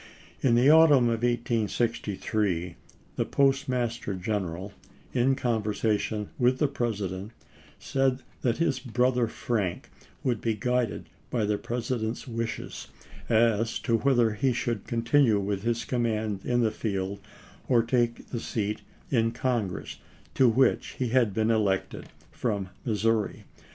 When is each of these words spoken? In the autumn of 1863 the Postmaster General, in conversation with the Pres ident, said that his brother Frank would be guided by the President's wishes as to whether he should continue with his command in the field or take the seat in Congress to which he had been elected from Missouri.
In 0.41 0.55
the 0.55 0.67
autumn 0.71 1.09
of 1.09 1.21
1863 1.21 2.75
the 3.17 3.25
Postmaster 3.25 4.15
General, 4.15 4.73
in 5.13 5.35
conversation 5.35 6.29
with 6.39 6.57
the 6.57 6.67
Pres 6.67 7.01
ident, 7.01 7.29
said 7.77 8.23
that 8.41 8.57
his 8.57 8.79
brother 8.79 9.27
Frank 9.27 9.91
would 10.23 10.41
be 10.41 10.55
guided 10.55 11.07
by 11.29 11.45
the 11.45 11.59
President's 11.59 12.27
wishes 12.27 12.87
as 13.29 13.77
to 13.77 13.99
whether 13.99 14.33
he 14.33 14.53
should 14.53 14.87
continue 14.87 15.39
with 15.39 15.61
his 15.61 15.85
command 15.85 16.43
in 16.45 16.61
the 16.61 16.71
field 16.71 17.19
or 17.67 17.83
take 17.83 18.27
the 18.29 18.39
seat 18.39 18.81
in 19.11 19.29
Congress 19.31 19.97
to 20.33 20.49
which 20.49 20.95
he 20.97 21.09
had 21.09 21.31
been 21.31 21.51
elected 21.51 22.07
from 22.31 22.69
Missouri. 22.85 23.43